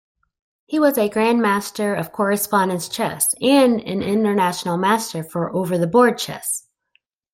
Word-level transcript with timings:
He 0.65 0.79
was 0.79 0.97
a 0.97 1.11
Grandmaster 1.11 1.95
of 1.95 2.11
Correspondence 2.11 2.89
Chess 2.89 3.35
and 3.39 3.79
an 3.81 4.01
International 4.01 4.75
Master 4.75 5.23
for 5.23 5.53
over-the-board 5.55 6.17
chess. 6.17 6.65